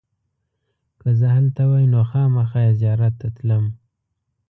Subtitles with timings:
[0.99, 3.65] که زه هلته وای نو خامخا یې زیارت ته تلم.